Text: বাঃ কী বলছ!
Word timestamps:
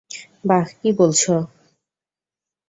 বাঃ 0.47 0.67
কী 0.79 0.89
বলছ! 0.97 1.21